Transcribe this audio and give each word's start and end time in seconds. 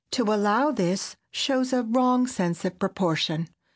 To 0.13 0.23
allow 0.33 0.71
this 0.71 1.15
shows 1.29 1.73
a 1.73 1.83
wrong 1.83 2.25
sense 2.25 2.65
of 2.65 2.79
proportion. 2.79 3.49